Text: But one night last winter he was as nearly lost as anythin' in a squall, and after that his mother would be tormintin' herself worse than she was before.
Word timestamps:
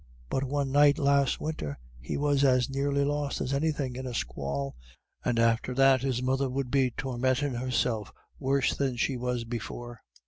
But 0.31 0.43
one 0.43 0.71
night 0.71 0.97
last 0.97 1.39
winter 1.39 1.77
he 1.99 2.17
was 2.17 2.43
as 2.43 2.71
nearly 2.71 3.05
lost 3.05 3.39
as 3.39 3.53
anythin' 3.53 3.95
in 3.95 4.07
a 4.07 4.15
squall, 4.15 4.75
and 5.23 5.37
after 5.37 5.75
that 5.75 6.01
his 6.01 6.23
mother 6.23 6.49
would 6.49 6.71
be 6.71 6.89
tormintin' 6.89 7.53
herself 7.53 8.11
worse 8.39 8.75
than 8.75 8.95
she 8.95 9.15
was 9.15 9.43
before. 9.43 10.01